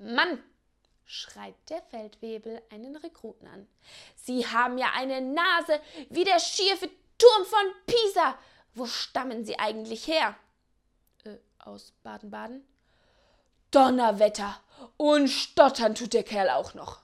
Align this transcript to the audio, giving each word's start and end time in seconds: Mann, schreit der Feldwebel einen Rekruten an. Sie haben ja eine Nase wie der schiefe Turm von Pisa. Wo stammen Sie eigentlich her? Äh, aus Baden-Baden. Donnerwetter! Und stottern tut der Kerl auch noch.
Mann, 0.00 0.42
schreit 1.04 1.54
der 1.68 1.82
Feldwebel 1.82 2.62
einen 2.70 2.96
Rekruten 2.96 3.46
an. 3.46 3.68
Sie 4.16 4.46
haben 4.46 4.78
ja 4.78 4.92
eine 4.94 5.20
Nase 5.20 5.80
wie 6.08 6.24
der 6.24 6.40
schiefe 6.40 6.88
Turm 7.18 7.44
von 7.44 7.66
Pisa. 7.86 8.38
Wo 8.74 8.86
stammen 8.86 9.44
Sie 9.44 9.58
eigentlich 9.58 10.06
her? 10.06 10.34
Äh, 11.24 11.36
aus 11.58 11.92
Baden-Baden. 12.02 12.66
Donnerwetter! 13.70 14.60
Und 14.96 15.28
stottern 15.28 15.94
tut 15.94 16.14
der 16.14 16.22
Kerl 16.24 16.48
auch 16.48 16.72
noch. 16.74 17.02